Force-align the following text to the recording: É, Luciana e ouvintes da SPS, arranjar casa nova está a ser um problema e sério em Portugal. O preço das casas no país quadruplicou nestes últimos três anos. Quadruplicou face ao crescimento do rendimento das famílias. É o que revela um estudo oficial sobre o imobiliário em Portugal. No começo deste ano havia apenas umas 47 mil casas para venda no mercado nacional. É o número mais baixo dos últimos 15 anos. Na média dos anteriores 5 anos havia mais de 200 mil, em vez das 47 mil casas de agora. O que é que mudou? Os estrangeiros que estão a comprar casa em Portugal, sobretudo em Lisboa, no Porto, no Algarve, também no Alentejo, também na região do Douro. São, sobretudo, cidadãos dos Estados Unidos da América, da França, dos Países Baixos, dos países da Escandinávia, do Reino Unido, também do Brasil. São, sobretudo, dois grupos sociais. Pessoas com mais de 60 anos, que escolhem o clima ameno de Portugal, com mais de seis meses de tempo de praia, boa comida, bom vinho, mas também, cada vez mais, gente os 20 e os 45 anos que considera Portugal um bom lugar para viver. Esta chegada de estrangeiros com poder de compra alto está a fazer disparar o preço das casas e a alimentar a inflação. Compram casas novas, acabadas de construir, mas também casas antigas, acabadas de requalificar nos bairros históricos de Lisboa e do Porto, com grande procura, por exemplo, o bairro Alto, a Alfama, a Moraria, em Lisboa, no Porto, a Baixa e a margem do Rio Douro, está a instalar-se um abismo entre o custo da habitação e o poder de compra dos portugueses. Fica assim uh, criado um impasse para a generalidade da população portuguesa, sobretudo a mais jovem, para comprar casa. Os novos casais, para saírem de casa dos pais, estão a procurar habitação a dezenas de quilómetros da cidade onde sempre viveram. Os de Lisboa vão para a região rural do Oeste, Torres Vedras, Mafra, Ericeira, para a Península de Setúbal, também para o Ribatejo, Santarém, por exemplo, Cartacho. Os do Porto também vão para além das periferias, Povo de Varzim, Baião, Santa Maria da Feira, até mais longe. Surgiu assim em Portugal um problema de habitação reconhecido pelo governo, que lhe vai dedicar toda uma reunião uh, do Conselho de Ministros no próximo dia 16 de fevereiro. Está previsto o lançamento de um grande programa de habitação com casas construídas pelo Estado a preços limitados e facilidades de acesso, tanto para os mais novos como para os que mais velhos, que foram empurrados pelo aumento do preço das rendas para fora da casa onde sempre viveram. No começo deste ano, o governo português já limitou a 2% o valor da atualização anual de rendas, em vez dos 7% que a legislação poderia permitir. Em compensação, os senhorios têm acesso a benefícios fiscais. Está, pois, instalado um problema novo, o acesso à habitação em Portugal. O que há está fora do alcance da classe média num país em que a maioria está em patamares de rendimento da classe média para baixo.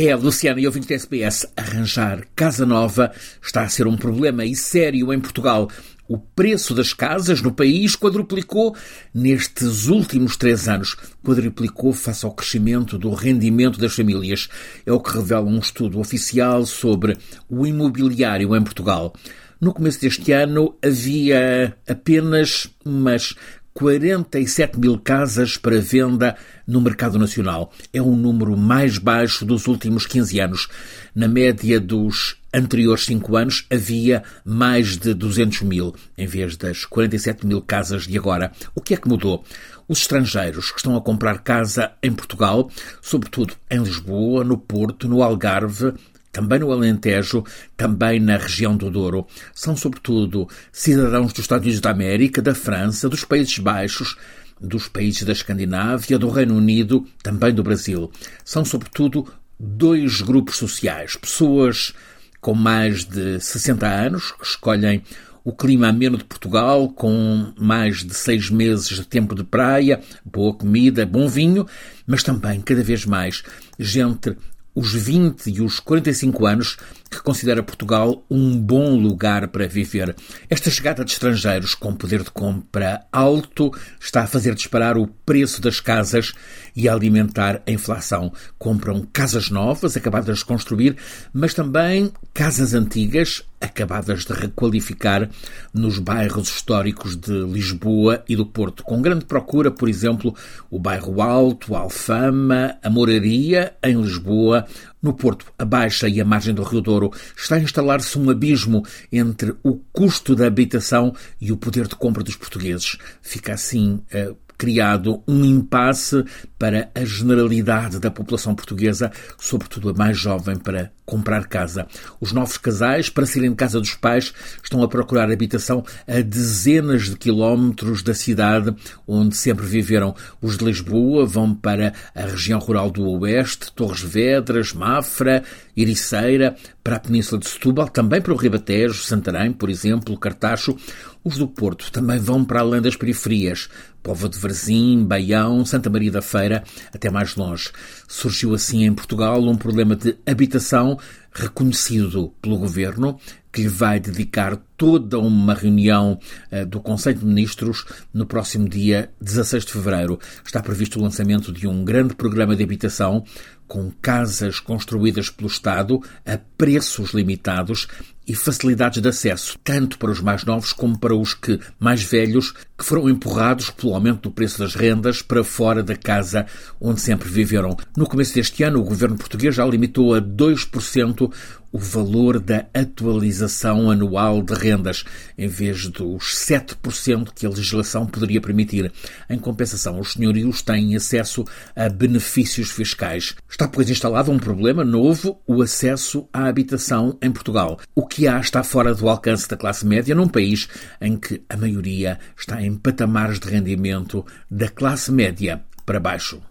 É, 0.00 0.14
Luciana 0.14 0.60
e 0.60 0.66
ouvintes 0.66 0.88
da 0.88 0.94
SPS, 0.94 1.52
arranjar 1.56 2.24
casa 2.36 2.64
nova 2.64 3.10
está 3.42 3.62
a 3.62 3.68
ser 3.68 3.88
um 3.88 3.96
problema 3.96 4.44
e 4.44 4.54
sério 4.54 5.12
em 5.12 5.18
Portugal. 5.18 5.68
O 6.06 6.16
preço 6.16 6.72
das 6.72 6.92
casas 6.92 7.42
no 7.42 7.50
país 7.50 7.96
quadruplicou 7.96 8.76
nestes 9.12 9.88
últimos 9.88 10.36
três 10.36 10.68
anos. 10.68 10.94
Quadruplicou 11.20 11.92
face 11.92 12.24
ao 12.24 12.32
crescimento 12.32 12.96
do 12.96 13.12
rendimento 13.12 13.80
das 13.80 13.92
famílias. 13.92 14.48
É 14.86 14.92
o 14.92 15.00
que 15.00 15.10
revela 15.10 15.46
um 15.46 15.58
estudo 15.58 15.98
oficial 15.98 16.64
sobre 16.64 17.18
o 17.50 17.66
imobiliário 17.66 18.54
em 18.54 18.62
Portugal. 18.62 19.12
No 19.60 19.74
começo 19.74 20.00
deste 20.00 20.30
ano 20.30 20.76
havia 20.80 21.76
apenas 21.88 22.70
umas 22.84 23.34
47 23.78 24.76
mil 24.76 24.98
casas 24.98 25.56
para 25.56 25.80
venda 25.80 26.34
no 26.66 26.80
mercado 26.80 27.16
nacional. 27.16 27.72
É 27.92 28.02
o 28.02 28.16
número 28.16 28.56
mais 28.56 28.98
baixo 28.98 29.44
dos 29.44 29.68
últimos 29.68 30.04
15 30.04 30.40
anos. 30.40 30.68
Na 31.14 31.28
média 31.28 31.78
dos 31.78 32.38
anteriores 32.52 33.04
5 33.04 33.36
anos 33.36 33.66
havia 33.70 34.24
mais 34.44 34.96
de 34.96 35.14
200 35.14 35.62
mil, 35.62 35.94
em 36.16 36.26
vez 36.26 36.56
das 36.56 36.84
47 36.84 37.46
mil 37.46 37.62
casas 37.62 38.04
de 38.08 38.18
agora. 38.18 38.50
O 38.74 38.80
que 38.80 38.94
é 38.94 38.96
que 38.96 39.06
mudou? 39.06 39.44
Os 39.86 40.00
estrangeiros 40.00 40.72
que 40.72 40.78
estão 40.78 40.96
a 40.96 41.00
comprar 41.00 41.44
casa 41.44 41.92
em 42.02 42.12
Portugal, 42.12 42.68
sobretudo 43.00 43.54
em 43.70 43.78
Lisboa, 43.78 44.42
no 44.42 44.58
Porto, 44.58 45.06
no 45.06 45.22
Algarve, 45.22 45.94
também 46.38 46.60
no 46.60 46.70
Alentejo, 46.70 47.42
também 47.76 48.20
na 48.20 48.36
região 48.36 48.76
do 48.76 48.88
Douro. 48.88 49.26
São, 49.52 49.76
sobretudo, 49.76 50.48
cidadãos 50.70 51.32
dos 51.32 51.40
Estados 51.40 51.64
Unidos 51.64 51.80
da 51.80 51.90
América, 51.90 52.40
da 52.40 52.54
França, 52.54 53.08
dos 53.08 53.24
Países 53.24 53.58
Baixos, 53.58 54.16
dos 54.60 54.86
países 54.86 55.24
da 55.24 55.32
Escandinávia, 55.32 56.16
do 56.16 56.30
Reino 56.30 56.54
Unido, 56.54 57.04
também 57.24 57.52
do 57.52 57.64
Brasil. 57.64 58.08
São, 58.44 58.64
sobretudo, 58.64 59.26
dois 59.58 60.20
grupos 60.20 60.54
sociais. 60.54 61.16
Pessoas 61.16 61.92
com 62.40 62.54
mais 62.54 63.04
de 63.04 63.40
60 63.40 63.84
anos, 63.84 64.30
que 64.30 64.44
escolhem 64.44 65.02
o 65.42 65.52
clima 65.52 65.88
ameno 65.88 66.18
de 66.18 66.24
Portugal, 66.24 66.88
com 66.88 67.52
mais 67.58 68.04
de 68.04 68.14
seis 68.14 68.48
meses 68.48 68.90
de 68.90 69.04
tempo 69.04 69.34
de 69.34 69.42
praia, 69.42 70.00
boa 70.24 70.54
comida, 70.54 71.04
bom 71.04 71.26
vinho, 71.26 71.66
mas 72.06 72.22
também, 72.22 72.60
cada 72.60 72.84
vez 72.84 73.04
mais, 73.04 73.42
gente 73.76 74.36
os 74.78 74.92
20 74.92 75.50
e 75.50 75.60
os 75.60 75.80
45 75.80 76.46
anos 76.46 76.76
que 77.10 77.22
considera 77.22 77.62
Portugal 77.62 78.24
um 78.30 78.58
bom 78.58 78.96
lugar 78.96 79.48
para 79.48 79.66
viver. 79.66 80.14
Esta 80.48 80.70
chegada 80.70 81.04
de 81.04 81.12
estrangeiros 81.12 81.74
com 81.74 81.94
poder 81.94 82.22
de 82.22 82.30
compra 82.30 83.06
alto 83.12 83.72
está 84.00 84.22
a 84.22 84.26
fazer 84.26 84.54
disparar 84.54 84.96
o 84.96 85.06
preço 85.06 85.60
das 85.60 85.80
casas 85.80 86.32
e 86.76 86.88
a 86.88 86.92
alimentar 86.92 87.62
a 87.66 87.70
inflação. 87.70 88.32
Compram 88.58 89.06
casas 89.12 89.50
novas, 89.50 89.96
acabadas 89.96 90.38
de 90.38 90.44
construir, 90.44 90.96
mas 91.32 91.54
também 91.54 92.12
casas 92.32 92.74
antigas, 92.74 93.42
acabadas 93.60 94.24
de 94.24 94.32
requalificar 94.32 95.28
nos 95.74 95.98
bairros 95.98 96.48
históricos 96.48 97.16
de 97.16 97.32
Lisboa 97.32 98.22
e 98.28 98.36
do 98.36 98.46
Porto, 98.46 98.84
com 98.84 99.02
grande 99.02 99.24
procura, 99.24 99.70
por 99.70 99.88
exemplo, 99.88 100.34
o 100.70 100.78
bairro 100.78 101.20
Alto, 101.20 101.74
a 101.74 101.80
Alfama, 101.80 102.76
a 102.82 102.88
Moraria, 102.88 103.74
em 103.82 104.00
Lisboa, 104.00 104.64
no 105.02 105.12
Porto, 105.12 105.46
a 105.58 105.64
Baixa 105.64 106.08
e 106.08 106.20
a 106.20 106.24
margem 106.24 106.54
do 106.54 106.62
Rio 106.62 106.80
Douro, 106.80 107.12
está 107.36 107.56
a 107.56 107.60
instalar-se 107.60 108.18
um 108.18 108.30
abismo 108.30 108.84
entre 109.12 109.54
o 109.62 109.80
custo 109.92 110.34
da 110.34 110.46
habitação 110.46 111.14
e 111.40 111.52
o 111.52 111.56
poder 111.56 111.86
de 111.86 111.94
compra 111.94 112.22
dos 112.22 112.36
portugueses. 112.36 112.96
Fica 113.22 113.54
assim 113.54 114.02
uh, 114.12 114.36
criado 114.58 115.22
um 115.26 115.44
impasse 115.44 116.24
para 116.58 116.90
a 116.94 117.04
generalidade 117.04 117.98
da 117.98 118.10
população 118.10 118.54
portuguesa, 118.54 119.12
sobretudo 119.38 119.90
a 119.90 119.94
mais 119.94 120.18
jovem, 120.18 120.56
para 120.56 120.90
comprar 121.06 121.46
casa. 121.46 121.86
Os 122.20 122.32
novos 122.32 122.58
casais, 122.58 123.08
para 123.08 123.24
saírem 123.24 123.50
de 123.50 123.56
casa 123.56 123.80
dos 123.80 123.94
pais, 123.94 124.34
estão 124.62 124.82
a 124.82 124.88
procurar 124.88 125.30
habitação 125.30 125.84
a 126.06 126.20
dezenas 126.20 127.08
de 127.08 127.16
quilómetros 127.16 128.02
da 128.02 128.12
cidade 128.12 128.74
onde 129.06 129.36
sempre 129.36 129.64
viveram. 129.64 130.14
Os 130.42 130.58
de 130.58 130.64
Lisboa 130.64 131.24
vão 131.24 131.54
para 131.54 131.94
a 132.14 132.22
região 132.22 132.58
rural 132.58 132.90
do 132.90 133.08
Oeste, 133.20 133.72
Torres 133.72 134.02
Vedras, 134.02 134.72
Mafra, 134.72 135.42
Ericeira, 135.76 136.56
para 136.82 136.96
a 136.96 137.00
Península 137.00 137.40
de 137.40 137.48
Setúbal, 137.48 137.88
também 137.88 138.20
para 138.20 138.32
o 138.32 138.36
Ribatejo, 138.36 139.02
Santarém, 139.02 139.52
por 139.52 139.70
exemplo, 139.70 140.18
Cartacho. 140.18 140.76
Os 141.22 141.36
do 141.36 141.46
Porto 141.46 141.92
também 141.92 142.18
vão 142.18 142.44
para 142.44 142.60
além 142.60 142.80
das 142.80 142.96
periferias, 142.96 143.68
Povo 144.02 144.28
de 144.28 144.38
Varzim, 144.38 145.04
Baião, 145.04 145.64
Santa 145.64 145.90
Maria 145.90 146.10
da 146.10 146.22
Feira, 146.22 146.47
até 146.92 147.10
mais 147.10 147.36
longe. 147.36 147.70
Surgiu 148.06 148.54
assim 148.54 148.84
em 148.84 148.94
Portugal 148.94 149.42
um 149.42 149.56
problema 149.56 149.94
de 149.94 150.16
habitação 150.26 150.98
reconhecido 151.32 152.34
pelo 152.42 152.58
governo, 152.58 153.18
que 153.52 153.62
lhe 153.62 153.68
vai 153.68 154.00
dedicar 154.00 154.58
toda 154.78 155.18
uma 155.18 155.52
reunião 155.52 156.18
uh, 156.52 156.64
do 156.64 156.80
Conselho 156.80 157.18
de 157.18 157.26
Ministros 157.26 157.84
no 158.14 158.24
próximo 158.24 158.68
dia 158.68 159.10
16 159.20 159.66
de 159.66 159.72
fevereiro. 159.72 160.18
Está 160.46 160.62
previsto 160.62 160.98
o 160.98 161.02
lançamento 161.02 161.52
de 161.52 161.66
um 161.66 161.84
grande 161.84 162.14
programa 162.14 162.56
de 162.56 162.62
habitação 162.62 163.24
com 163.66 163.92
casas 164.00 164.58
construídas 164.58 165.28
pelo 165.28 165.48
Estado 165.48 166.00
a 166.24 166.38
preços 166.56 167.12
limitados 167.12 167.86
e 168.26 168.34
facilidades 168.34 169.00
de 169.00 169.08
acesso, 169.08 169.58
tanto 169.62 169.98
para 169.98 170.10
os 170.10 170.20
mais 170.20 170.44
novos 170.44 170.72
como 170.72 170.98
para 170.98 171.14
os 171.14 171.32
que 171.32 171.58
mais 171.78 172.02
velhos, 172.02 172.52
que 172.76 172.84
foram 172.84 173.08
empurrados 173.08 173.70
pelo 173.70 173.94
aumento 173.94 174.22
do 174.22 174.30
preço 174.30 174.58
das 174.58 174.74
rendas 174.74 175.22
para 175.22 175.44
fora 175.44 175.82
da 175.82 175.96
casa 175.96 176.46
onde 176.80 177.00
sempre 177.00 177.28
viveram. 177.28 177.76
No 177.96 178.06
começo 178.06 178.34
deste 178.34 178.62
ano, 178.62 178.80
o 178.80 178.84
governo 178.84 179.16
português 179.16 179.54
já 179.54 179.64
limitou 179.64 180.14
a 180.14 180.20
2% 180.20 181.32
o 181.70 181.78
valor 181.78 182.40
da 182.40 182.66
atualização 182.74 183.90
anual 183.90 184.42
de 184.42 184.54
rendas, 184.68 185.04
em 185.36 185.48
vez 185.48 185.88
dos 185.88 186.34
7% 186.34 187.30
que 187.34 187.46
a 187.46 187.48
legislação 187.48 188.06
poderia 188.06 188.40
permitir. 188.40 188.92
Em 189.28 189.38
compensação, 189.38 189.98
os 189.98 190.12
senhorios 190.12 190.62
têm 190.62 190.94
acesso 190.94 191.44
a 191.74 191.88
benefícios 191.88 192.70
fiscais. 192.70 193.34
Está, 193.48 193.66
pois, 193.66 193.88
instalado 193.88 194.30
um 194.30 194.38
problema 194.38 194.84
novo, 194.84 195.40
o 195.46 195.62
acesso 195.62 196.28
à 196.32 196.46
habitação 196.46 197.16
em 197.22 197.30
Portugal. 197.30 197.78
O 197.94 198.06
que 198.06 198.28
há 198.28 198.38
está 198.38 198.62
fora 198.62 198.94
do 198.94 199.08
alcance 199.08 199.48
da 199.48 199.56
classe 199.56 199.86
média 199.86 200.14
num 200.14 200.28
país 200.28 200.68
em 201.00 201.16
que 201.16 201.42
a 201.48 201.56
maioria 201.56 202.18
está 202.36 202.62
em 202.62 202.74
patamares 202.76 203.38
de 203.38 203.48
rendimento 203.48 204.24
da 204.50 204.68
classe 204.68 205.10
média 205.10 205.62
para 205.86 206.00
baixo. 206.00 206.47